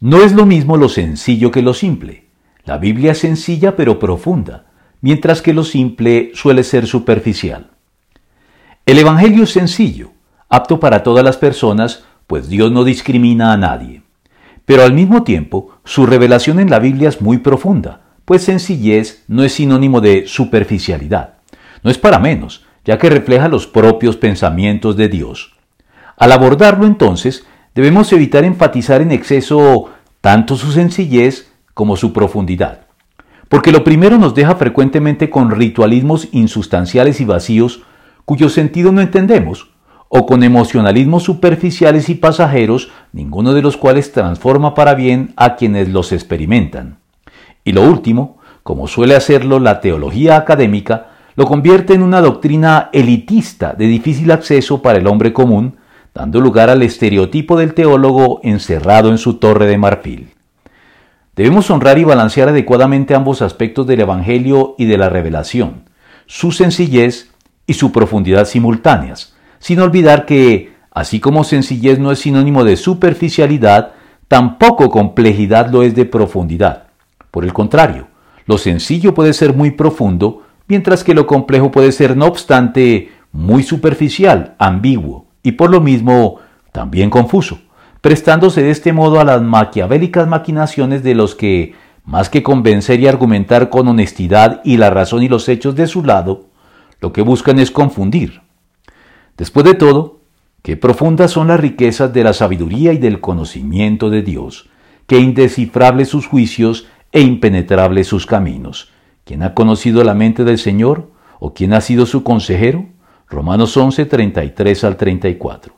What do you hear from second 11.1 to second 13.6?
las personas, pues Dios no discrimina a